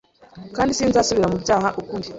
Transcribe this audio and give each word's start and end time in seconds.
kandi 0.55 0.77
sinzasubira 0.77 1.31
mu 1.31 1.37
byaha 1.43 1.67
ukundi, 1.81 2.07